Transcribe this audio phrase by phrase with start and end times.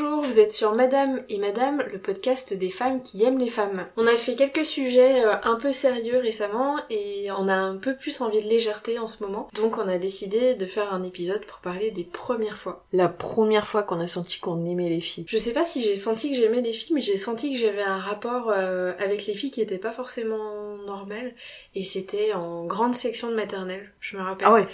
[0.00, 3.88] Bonjour, vous êtes sur Madame et Madame, le podcast des femmes qui aiment les femmes.
[3.96, 7.96] On a fait quelques sujets euh, un peu sérieux récemment et on a un peu
[7.96, 9.48] plus envie de légèreté en ce moment.
[9.54, 12.84] Donc on a décidé de faire un épisode pour parler des premières fois.
[12.92, 15.24] La première fois qu'on a senti qu'on aimait les filles.
[15.26, 17.82] Je sais pas si j'ai senti que j'aimais les filles, mais j'ai senti que j'avais
[17.82, 21.34] un rapport euh, avec les filles qui était pas forcément normal.
[21.74, 24.46] Et c'était en grande section de maternelle, je me rappelle.
[24.46, 24.68] Ah ouais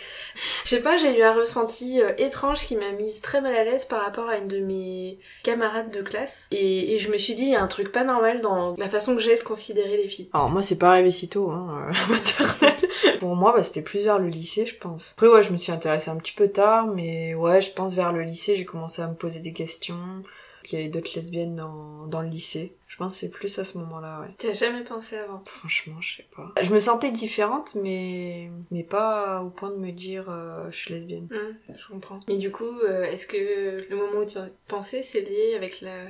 [0.65, 3.65] Je sais pas, j'ai eu un ressenti euh, étrange qui m'a mise très mal à
[3.65, 6.49] l'aise par rapport à une de mes camarades de classe.
[6.51, 9.15] Et, je me suis dit, il y a un truc pas normal dans la façon
[9.15, 10.31] que j'ai de considérer les filles.
[10.33, 13.19] Alors moi c'est pas arrivé si tôt, hein, maternelle.
[13.19, 15.13] Pour moi bah, c'était plus vers le lycée je pense.
[15.13, 18.13] Après ouais je me suis intéressée un petit peu tard, mais ouais je pense vers
[18.13, 20.23] le lycée j'ai commencé à me poser des questions.
[20.63, 22.77] qu'il y avait d'autres lesbiennes dans, dans le lycée.
[22.95, 24.29] Je pense que c'est plus à ce moment-là, ouais.
[24.39, 25.43] T'as jamais pensé avant?
[25.47, 26.55] Franchement, je sais pas.
[26.63, 30.95] Je me sentais différente, mais mais pas au point de me dire euh, je suis
[30.95, 31.27] lesbienne.
[31.33, 32.21] Hum, je comprends.
[32.29, 35.81] Mais du coup, euh, est-ce que le moment où tu as pensé, c'est lié avec
[35.81, 36.05] la,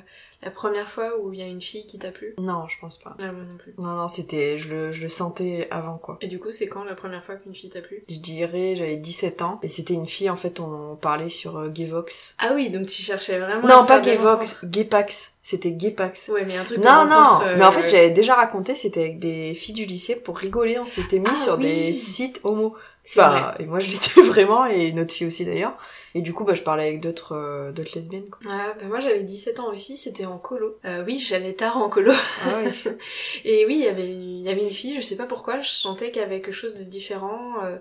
[0.45, 2.99] la première fois où il y a une fille qui t'a plu Non, je pense
[2.99, 3.17] pas.
[3.21, 3.75] Ah, moi non plus.
[3.79, 6.19] Non, non, c'était, je le, je le sentais avant, quoi.
[6.21, 8.97] Et du coup, c'est quand la première fois qu'une fille t'a plu Je dirais, j'avais
[8.97, 12.37] 17 ans, et c'était une fille, en fait, on parlait sur euh, Gayvox.
[12.41, 13.67] Ah oui, donc tu cherchais vraiment.
[13.67, 15.33] Non, pas Gayvox, Gaypax.
[15.43, 16.29] C'était Gaypax.
[16.29, 19.19] Ouais, mais un truc Non, non, euh, mais en fait, j'avais déjà raconté, c'était avec
[19.19, 21.65] des filles du lycée, pour rigoler, on s'était mis Ah sur oui.
[21.65, 22.75] des sites homo.
[23.17, 25.77] Bah, et moi, je l'étais vraiment, et une autre fille aussi, d'ailleurs.
[26.15, 28.41] Et du coup, bah, je parlais avec d'autres, euh, d'autres lesbiennes, quoi.
[28.49, 30.79] Ah, bah moi j'avais 17 ans aussi, c'était en colo.
[30.85, 32.13] Euh, oui, j'allais tard en colo.
[32.47, 32.73] Ah ouais.
[33.45, 35.69] Et oui, il y avait, il y avait une fille, je sais pas pourquoi, je
[35.69, 37.57] sentais qu'il y avait quelque chose de différent.
[37.65, 37.77] euh,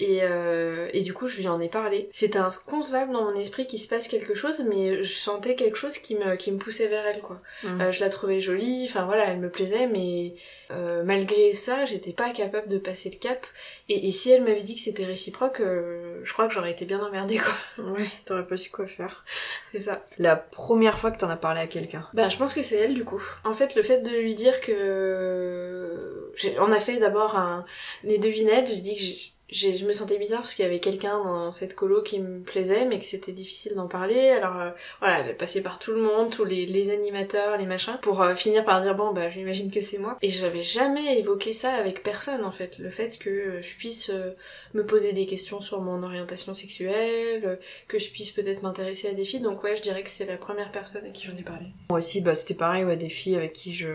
[0.00, 2.08] et, euh, et du coup, je lui en ai parlé.
[2.12, 5.98] C'était inconcevable dans mon esprit qu'il se passe quelque chose, mais je sentais quelque chose
[5.98, 7.40] qui me, qui me poussait vers elle, quoi.
[7.64, 7.80] Mm.
[7.80, 10.34] Euh, je la trouvais jolie, enfin voilà, elle me plaisait, mais
[10.70, 13.44] euh, malgré ça, j'étais pas capable de passer le cap.
[13.88, 16.84] Et, et si elle m'avait dit que c'était réciproque, euh, je crois que j'aurais été
[16.84, 17.84] bien emmerdée, quoi.
[17.84, 19.24] Ouais, t'aurais pas su quoi faire.
[19.72, 20.04] C'est ça.
[20.18, 22.06] La première fois que t'en as parlé à quelqu'un.
[22.14, 23.22] Bah, je pense que c'est elle du coup.
[23.44, 26.32] En fait, le fait de lui dire que.
[26.60, 27.64] On a fait d'abord un...
[28.04, 29.02] les devinettes, j'ai dit que
[29.50, 32.84] je me sentais bizarre parce qu'il y avait quelqu'un dans cette colo qui me plaisait,
[32.84, 34.28] mais que c'était difficile d'en parler.
[34.30, 34.70] Alors euh,
[35.00, 38.34] voilà, elle passée par tout le monde, tous les, les animateurs, les machins, pour euh,
[38.34, 40.18] finir par dire bon, bah j'imagine que c'est moi.
[40.20, 42.78] Et j'avais jamais évoqué ça avec personne en fait.
[42.78, 44.32] Le fait que je puisse euh,
[44.74, 49.24] me poser des questions sur mon orientation sexuelle, que je puisse peut-être m'intéresser à des
[49.24, 49.40] filles.
[49.40, 51.66] Donc ouais, je dirais que c'est la première personne à qui j'en ai parlé.
[51.88, 53.88] Moi aussi, bah, c'était pareil, ouais, des filles avec qui je,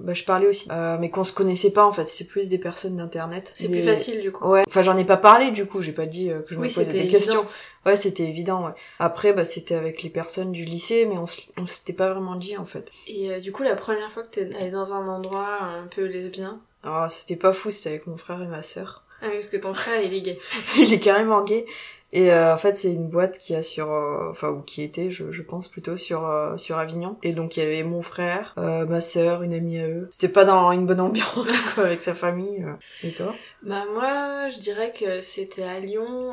[0.00, 2.06] bah, je parlais aussi, mais qu'on se connaissait pas, en fait.
[2.06, 3.52] C'est plus des personnes d'internet.
[3.54, 4.46] C'est plus facile du coup.
[4.48, 4.64] Ouais.
[4.66, 6.74] Enfin, j'en ai pas parlé, du coup, j'ai pas dit euh, que je Oui, me
[6.74, 7.12] posais des évident.
[7.12, 7.46] questions.
[7.86, 8.72] Ouais, c'était évident, ouais.
[8.98, 12.64] Après, bah, c'était avec les personnes du lycée, mais on, s'était pas vraiment dit, en
[12.64, 12.92] fait.
[13.06, 16.04] Et euh, du coup, la première fois que t'es allé dans un endroit un peu
[16.04, 19.04] lesbien, Alors, c'était pas fou, c'était avec mon frère et ma sœur.
[19.22, 20.38] ah oui, parce que ton frère il est gay.
[20.76, 21.66] Il est carrément gay.
[22.12, 25.10] Et euh, en fait, c'est une boîte qui a sur, euh, enfin ou qui était,
[25.10, 27.16] je, je pense plutôt sur euh, sur Avignon.
[27.22, 30.08] Et donc il y avait mon frère, euh, ma sœur, une amie à eux.
[30.10, 32.64] C'était pas dans une bonne ambiance quoi, avec sa famille.
[32.64, 33.06] euh.
[33.06, 33.34] Et toi?
[33.62, 36.32] Bah moi, je dirais que c'était à Lyon,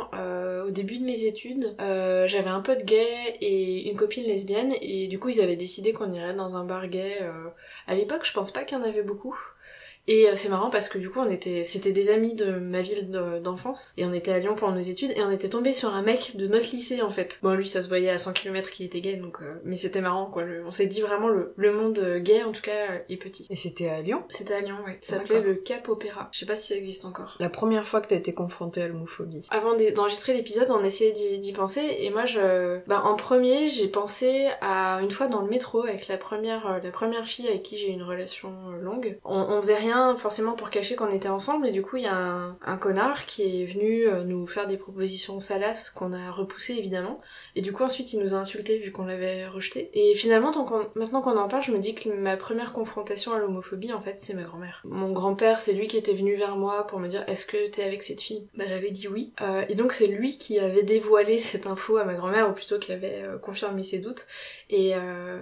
[0.66, 1.75] au début de mes études.
[1.80, 3.06] J'avais un pote gay
[3.41, 6.88] et une copine lesbienne, et du coup ils avaient décidé qu'on irait dans un bar
[6.88, 7.19] gay.
[7.88, 9.38] À l'époque, je pense pas qu'il y en avait beaucoup.
[10.07, 12.81] Et euh, c'est marrant parce que du coup on était, c'était des amis de ma
[12.81, 15.73] ville de- d'enfance et on était à Lyon pour nos études et on était tombé
[15.73, 17.39] sur un mec de notre lycée en fait.
[17.41, 20.01] Bon lui ça se voyait à 100 km qu'il était gay donc euh, mais c'était
[20.01, 20.43] marrant quoi.
[20.43, 23.17] Le- on s'est dit vraiment le, le monde euh, gay en tout cas euh, est
[23.17, 23.47] petit.
[23.49, 24.23] Et c'était à Lyon?
[24.29, 24.97] C'était à Lyon ouais.
[25.01, 26.29] Ça s'appelait le Cap Opéra.
[26.31, 27.35] Je sais pas si ça existe encore.
[27.39, 29.47] La première fois que t'as été confrontée à l'homophobie.
[29.49, 33.69] Avant d'e- d'enregistrer l'épisode, on essayait d'y d'y penser et moi je bah en premier,
[33.69, 37.63] j'ai pensé à une fois dans le métro avec la première la première fille avec
[37.63, 38.51] qui j'ai eu une relation
[38.81, 39.17] longue.
[39.25, 42.07] On, on faisait rien forcément pour cacher qu'on était ensemble et du coup, il y
[42.07, 46.73] a un, connard qui est venu euh, nous faire des propositions salaces qu'on a repoussées
[46.73, 47.22] évidemment
[47.56, 49.89] et du coup ensuite il nous a insultés vu qu'on l'avait rejeté.
[49.94, 53.39] Et finalement tant maintenant qu'on en parle, je me dis que ma première confrontation à
[53.39, 54.81] l'homophobie en fait, c'est ma grand-mère.
[54.85, 57.84] Mon grand-père, c'est lui qui était venu vers moi pour me dire "Est-ce que t'es
[57.84, 58.47] avec cette fille?
[58.55, 59.31] Bah j'avais dit oui.
[59.41, 62.79] Euh, et donc c'est lui qui avait dévoilé cette info à ma grand-mère ou plutôt
[62.79, 64.28] qui avait euh, confirmé ses doutes.
[64.70, 64.93] Et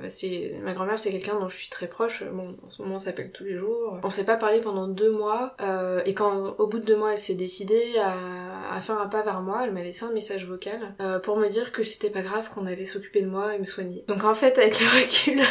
[0.10, 2.24] c'est ma grand-mère, c'est quelqu'un dont je suis très proche.
[2.24, 4.00] Bon, en ce moment, on s'appelle tous les jours.
[4.04, 5.56] On s'est pas parlé pendant deux mois.
[5.62, 9.08] euh, et quand, au bout de deux mois, elle s'est décidée à, à faire un
[9.08, 12.10] pas vers moi, elle m'a laissé un message vocal euh, pour me dire que c'était
[12.10, 14.04] pas grave, qu'on allait s'occuper de moi et me soigner.
[14.08, 15.42] Donc en fait, avec le recul,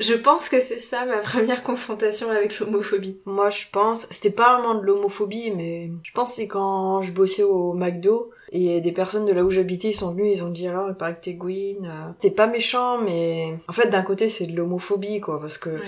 [0.00, 3.18] je pense que c'est ça ma première confrontation avec l'homophobie.
[3.26, 7.42] Moi, je pense, c'était pas vraiment de l'homophobie, mais je pense c'est quand je bossais
[7.44, 10.68] au McDo et des personnes de là où j'habitais, ils sont venus, ils ont dit
[10.68, 11.84] alors, il paraît que t'es Gwyn.
[11.84, 12.10] euh.
[12.18, 15.82] C'est pas méchant, mais en fait, d'un côté, c'est de l'homophobie, quoi, parce que Ouais.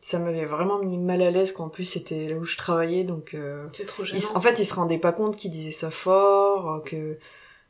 [0.00, 3.34] Ça m'avait vraiment mis mal à l'aise qu'en plus c'était là où je travaillais, donc.
[3.34, 4.18] euh, C'est trop gênant.
[4.34, 7.18] en fait, ils se rendaient pas compte qu'ils disaient ça fort, euh, que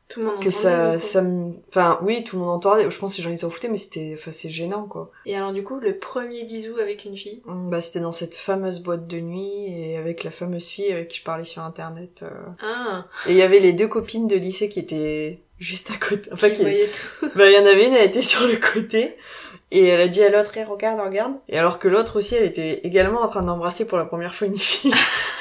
[0.09, 1.53] Tout le monde que entendait, ça, me...
[1.69, 2.89] Enfin, oui, tout le monde entendait.
[2.89, 5.11] Je pense que les gens ils s'en foutaient, mais c'était, enfin, c'est gênant, quoi.
[5.25, 7.41] Et alors du coup, le premier bisou avec une fille?
[7.47, 11.09] Hum, Bah, c'était dans cette fameuse boîte de nuit et avec la fameuse fille avec
[11.09, 12.23] qui je parlais sur internet.
[12.23, 12.29] euh.
[12.61, 16.29] Ah, Et il y avait les deux copines de lycée qui étaient juste à côté.
[16.31, 16.63] Enfin, qui qui...
[16.63, 17.29] tout.
[17.35, 19.17] Bah, il y en avait une, elle était sur le côté.
[19.71, 21.33] Et elle a dit à l'autre, Eh, regarde, regarde.
[21.49, 24.47] Et alors que l'autre aussi, elle était également en train d'embrasser pour la première fois
[24.47, 24.93] une fille.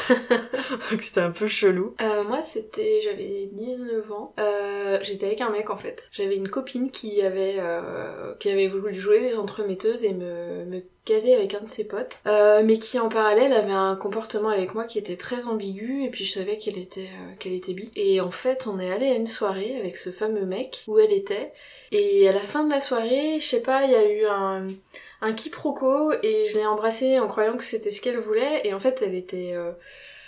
[0.91, 1.95] Donc c'était un peu chelou.
[2.01, 4.35] Euh, moi, c'était, j'avais 19 ans.
[4.41, 6.09] Euh, j'étais avec un mec en fait.
[6.13, 10.83] J'avais une copine qui avait, euh, qui avait voulu jouer les entremetteuses et me, me
[11.07, 14.75] caser avec un de ses potes, euh, mais qui en parallèle avait un comportement avec
[14.75, 17.91] moi qui était très ambigu et puis je savais qu'elle était, euh, qu'elle était bi.
[17.97, 21.13] Et en fait, on est allé à une soirée avec ce fameux mec où elle
[21.13, 21.53] était.
[21.93, 24.69] Et à la fin de la soirée, je sais pas, il y a eu un,
[25.21, 28.79] un quiproquo et je l'ai embrassée en croyant que c'était ce qu'elle voulait et en
[28.79, 29.73] fait elle était euh,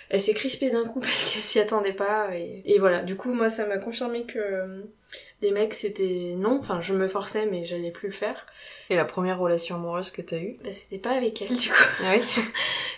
[0.09, 3.35] elle s'est crispée d'un coup parce qu'elle s'y attendait pas et, et voilà du coup
[3.35, 4.83] moi ça m'a confirmé que
[5.43, 6.59] les mecs c'était non.
[6.59, 8.47] Enfin je me forçais mais j'allais plus le faire.
[8.91, 10.59] Et la première relation amoureuse que t'as eue?
[10.65, 11.85] Bah c'était pas avec elle du coup.
[12.05, 12.23] Ah oui.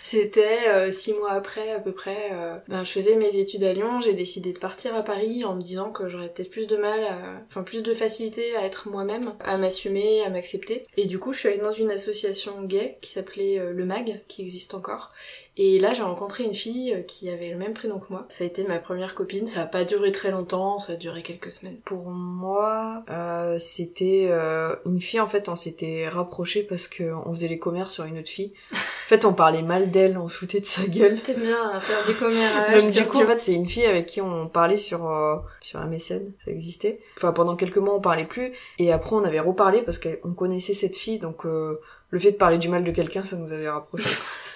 [0.03, 3.73] C'était euh, six mois après à peu près euh, ben, je faisais mes études à
[3.73, 4.01] Lyon.
[4.01, 7.03] J'ai décidé de partir à Paris en me disant que j'aurais peut-être plus de mal
[7.03, 7.41] à...
[7.47, 10.87] enfin plus de facilité à être moi-même à m'assumer à m'accepter.
[10.97, 14.21] Et du coup je suis allée dans une association gay qui s'appelait euh, le MAG
[14.27, 15.11] qui existe encore
[15.57, 18.43] et là j'ai rencontré une fille euh, qui avait le même prénom que moi ça
[18.43, 21.51] a été ma première copine ça a pas duré très longtemps ça a duré quelques
[21.51, 27.03] semaines Pour moi, euh, c'était euh, une fille, en fait, on s'était rapprochés parce que
[27.25, 28.53] on faisait les commères sur une autre fille.
[28.73, 31.21] En fait, on parlait mal d'elle, on foutait de sa gueule.
[31.21, 34.47] T'aimes bien faire commérage Donc, du coup, en fait, c'est une fille avec qui on
[34.47, 36.99] parlait sur euh, sur un mécène, ça existait.
[37.17, 40.73] Enfin, pendant quelques mois, on parlait plus, et après, on avait reparlé parce qu'on connaissait
[40.73, 43.69] cette fille, donc euh, le fait de parler du mal de quelqu'un, ça nous avait
[43.69, 44.05] rapprochés.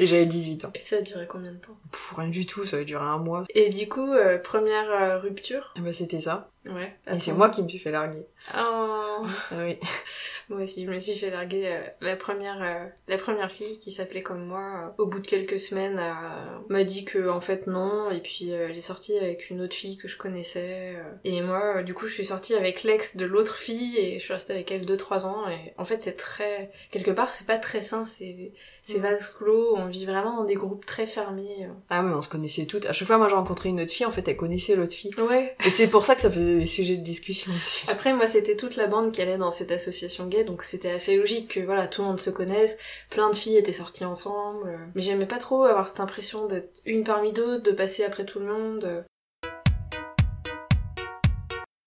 [0.00, 0.70] et j'avais 18 ans.
[0.74, 1.76] Et ça a duré combien de temps?
[1.92, 3.44] Pff, rien du tout, ça avait duré un mois.
[3.54, 5.74] Et du coup, euh, première euh, rupture?
[5.78, 6.48] Bah, c'était ça.
[6.66, 6.94] Ouais.
[7.12, 8.26] Et c'est moi qui me suis fait larguer.
[8.54, 9.24] Oh.
[9.50, 9.78] Ah oui.
[10.50, 13.92] Moi aussi, je me suis fait larguer euh, la première euh, la première fille qui
[13.92, 14.60] s'appelait comme moi.
[14.98, 16.00] euh, au bout de quelques semaines,
[16.68, 18.10] m'a dit que en fait non.
[18.10, 20.96] Et puis elle est sortie avec une autre fille que je connaissais.
[21.24, 24.32] et moi, du coup, je suis sortie avec l'ex de l'autre fille et je suis
[24.34, 25.48] restée avec elle 2-3 ans.
[25.48, 28.04] Et en fait, c'est très quelque part, c'est pas très sain.
[28.04, 28.52] C'est
[28.82, 29.02] c'est Mm.
[29.02, 29.76] vase clos.
[29.76, 31.68] On vit vraiment dans des groupes très fermés.
[31.90, 32.86] Ah mais on se connaissait toutes.
[32.86, 35.14] À chaque fois, moi, j'ai rencontré une autre fille, en fait, elle connaissait l'autre fille.
[35.18, 35.54] Ouais.
[35.64, 37.84] Et c'est pour ça que ça faisait des sujets de discussion aussi.
[37.90, 41.16] Après, moi, c'était toute la bande qui allait dans cette association gay, donc c'était assez
[41.16, 42.78] logique que voilà, tout le monde se connaisse,
[43.10, 44.68] plein de filles étaient sorties ensemble.
[44.68, 44.76] euh.
[44.94, 48.38] Mais j'aimais pas trop avoir cette impression d'être une parmi d'autres, de passer après tout
[48.38, 48.84] le monde.
[48.84, 49.02] euh.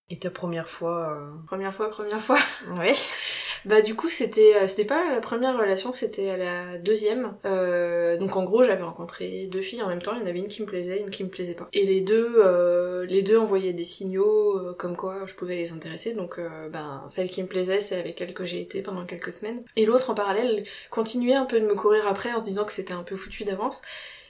[0.10, 1.18] Et ta première fois...
[1.48, 2.38] Première fois, première fois.
[2.70, 2.94] Euh...
[3.66, 7.34] Bah du coup, c'était euh, c'était pas la première relation, c'était la deuxième.
[7.46, 10.14] Euh, donc en gros, j'avais rencontré deux filles en même temps.
[10.16, 11.70] Il y en avait une qui me plaisait, une qui me plaisait pas.
[11.72, 16.14] Et les deux, euh, les deux envoyaient des signaux comme quoi je pouvais les intéresser.
[16.14, 16.40] Donc
[16.72, 19.64] ben celle qui me plaisait, c'est avec elle que j'ai été pendant quelques semaines.
[19.76, 22.74] Et l'autre en parallèle continuait un peu de me courir après en se disant que
[22.74, 23.82] c'était un peu foutu d'avance.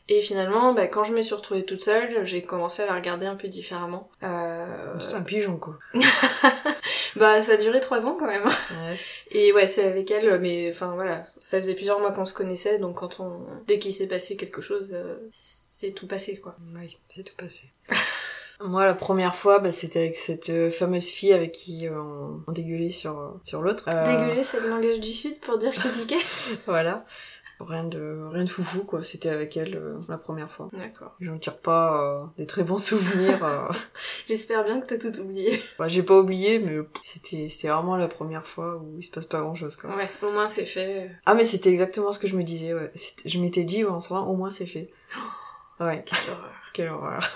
[0.09, 3.25] Et finalement, bah, quand je me suis retrouvée toute seule, j'ai commencé à la regarder
[3.25, 4.09] un peu différemment.
[4.23, 4.65] Euh...
[4.99, 5.79] C'est un pigeon, quoi.
[7.15, 8.45] bah ça a duré trois ans quand même.
[8.45, 8.97] Ouais.
[9.31, 12.79] Et ouais, c'est avec elle, mais enfin voilà, ça faisait plusieurs mois qu'on se connaissait,
[12.79, 16.55] donc quand on, dès qu'il s'est passé quelque chose, euh, c'est tout passé quoi.
[16.75, 17.69] Oui, c'est tout passé.
[18.63, 22.43] Moi, la première fois, bah, c'était avec cette euh, fameuse fille avec qui euh, on,
[22.47, 23.85] on dégueulait sur, euh, sur l'autre.
[23.85, 26.17] Dégueuler, c'est le langage du sud pour dire critiquer.
[26.65, 27.05] Voilà.
[27.59, 29.03] Rien de, rien de foufou, quoi.
[29.03, 30.69] C'était avec elle euh, la première fois.
[30.73, 31.15] D'accord.
[31.21, 33.43] J'en tire pas euh, des très bons souvenirs.
[33.45, 33.67] euh.
[34.27, 35.61] J'espère bien que t'as tout oublié.
[35.79, 39.27] Bah, j'ai pas oublié, mais c'était, c'était vraiment la première fois où il se passe
[39.27, 39.95] pas grand chose, quoi.
[39.95, 41.11] Ouais, au moins c'est fait.
[41.25, 42.91] Ah, mais c'était exactement ce que je me disais, ouais.
[43.25, 44.89] Je m'étais dit, ouais, en moment, au moins c'est fait.
[45.79, 46.51] Ouais, Quelle horreur.
[46.73, 47.33] quelle horreur.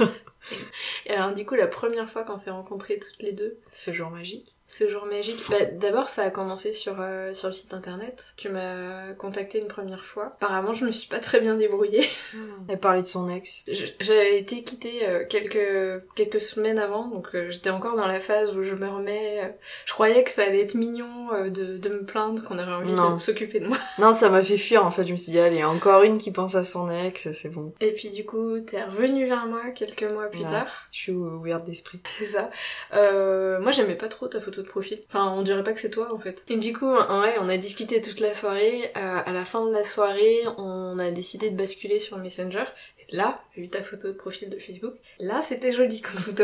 [1.06, 4.10] Et alors du coup, la première fois qu'on s'est rencontrés toutes les deux, Ce jour
[4.10, 4.56] magique?
[4.70, 8.34] Ce jour magique, bah d'abord ça a commencé sur, euh, sur le site internet.
[8.36, 10.36] Tu m'as contacté une première fois.
[10.42, 12.06] Apparemment, je me suis pas très bien débrouillée.
[12.68, 13.66] Elle parlait de son ex.
[14.02, 18.56] J'avais été quittée euh, quelques, quelques semaines avant, donc euh, j'étais encore dans la phase
[18.58, 19.56] où je me remets.
[19.86, 21.08] je croyais que ça allait être mignon
[21.46, 23.14] de, de me plaindre, qu'on aurait envie Non.
[23.14, 23.78] de s'occuper de moi.
[24.00, 25.06] Non, ça m'a fait fuir, en fait.
[25.06, 27.74] Je me suis dit, allez, encore une qui pense à son ex, c'est bon.
[27.80, 30.68] Et puis du coup, t'es revenu vers moi quelques mois plus tard.
[30.92, 32.02] Je suis ouverte d'esprit.
[32.10, 32.50] C'est ça.
[32.92, 35.00] Moi, j'aimais pas trop ta photo de profil.
[35.10, 36.44] Enfin, on dirait pas que c'est toi, en fait.
[36.50, 38.92] Et du coup, ouais, on a discuté toute la soirée.
[38.96, 42.66] Euh, à la fin de la soirée, on a décidé de basculer sur Messenger.
[43.10, 46.44] Et là, j'ai vu ta photo de profil de Facebook, là c'était joli comme photo.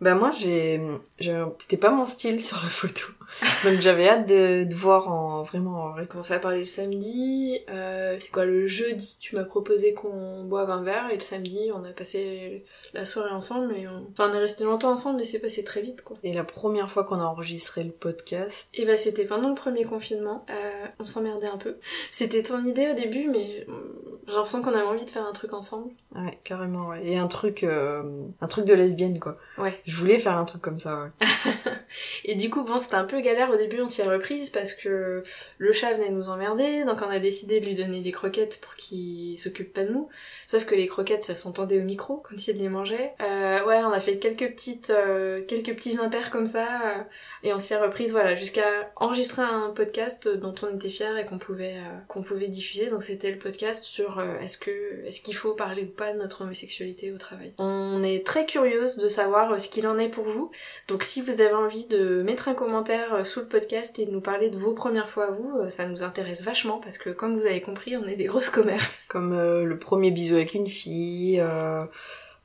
[0.00, 0.80] Bah moi j'ai,
[1.18, 3.06] j'ai- c'était pas mon style sur la photo,
[3.64, 6.02] donc j'avais hâte de, de voir en vraiment en vrai.
[6.02, 9.94] On a commencé à parler le samedi, euh, c'est quoi le jeudi Tu m'as proposé
[9.94, 12.64] qu'on boive un verre et le samedi on a passé
[12.94, 14.06] la soirée ensemble et on...
[14.10, 16.16] Enfin on est resté longtemps ensemble mais c'est passé très vite quoi.
[16.24, 19.84] Et la première fois qu'on a enregistré le podcast, Et bah c'était pendant le premier
[19.84, 21.76] confinement, euh, on s'emmerdait un peu.
[22.10, 23.66] C'était ton idée au début mais
[24.26, 25.90] j'ai l'impression qu'on avait envie de faire un truc ensemble.
[26.14, 27.06] ouais carrément ouais.
[27.06, 28.02] Et un truc, euh,
[28.40, 29.36] un truc de lesbienne quoi.
[29.58, 29.80] Ouais.
[29.84, 31.02] Je voulais faire un truc comme ça.
[31.02, 31.26] Ouais.
[32.24, 34.72] Et du coup, bon, c'était un peu galère au début, on s'y est reprise parce
[34.74, 35.22] que
[35.58, 38.74] le chat venait nous emmerder, donc on a décidé de lui donner des croquettes pour
[38.76, 40.08] qu'il s'occupe pas de nous.
[40.46, 43.12] Sauf que les croquettes, ça s'entendait au micro quand il les mangeait.
[43.20, 47.02] Euh, ouais, on a fait quelques petites, euh, quelques petits impairs comme ça, euh,
[47.42, 51.24] et on s'y est reprise, voilà, jusqu'à enregistrer un podcast dont on était fiers et
[51.24, 51.76] qu'on pouvait,
[52.08, 52.90] qu'on pouvait diffuser.
[52.90, 56.42] Donc c'était le podcast sur est-ce que, est-ce qu'il faut parler ou pas de notre
[56.42, 57.52] homosexualité au travail.
[57.58, 60.50] On est très curieuse de savoir ce qu'il en est pour vous.
[60.88, 64.10] Donc si vous avez envie de mettre un commentaire euh, sous le podcast et de
[64.10, 67.10] nous parler de vos premières fois à vous, euh, ça nous intéresse vachement parce que
[67.10, 68.82] comme vous avez compris, on est des grosses commères.
[69.08, 71.84] Comme euh, le premier bisou avec une fille, euh,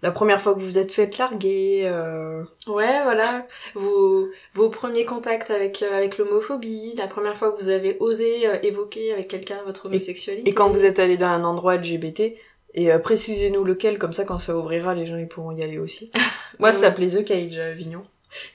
[0.01, 1.83] la première fois que vous vous êtes fait larguer.
[1.85, 3.47] euh, Ouais, voilà.
[3.73, 9.11] Vos, vos premiers contacts avec, avec l'homophobie, la première fois que vous avez osé évoquer
[9.13, 10.49] avec quelqu'un votre homosexualité.
[10.49, 12.35] Et quand vous êtes allé dans un endroit LGBT,
[12.73, 15.79] et euh, précisez-nous lequel, comme ça quand ça ouvrira, les gens ils pourront y aller
[15.79, 16.11] aussi.
[16.59, 18.03] Moi ça s'appelait The Cage à Avignon.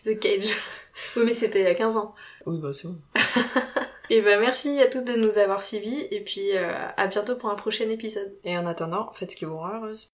[0.04, 0.56] The Cage.
[1.16, 2.14] oui, mais c'était il y a 15 ans.
[2.46, 2.98] Oui bah c'est bon.
[4.10, 7.48] Et ben merci à tous de nous avoir suivis et puis euh, à bientôt pour
[7.48, 8.36] un prochain épisode.
[8.44, 10.12] Et en attendant, faites ce qui vous rend heureuse.